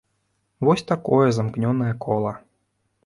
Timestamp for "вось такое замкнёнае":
0.67-1.93